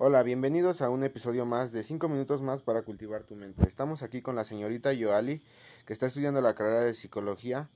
[0.00, 3.66] Hola, bienvenidos a un episodio más de 5 minutos más para cultivar tu mente.
[3.66, 5.42] Estamos aquí con la señorita Yoali,
[5.86, 7.68] que está estudiando la carrera de psicología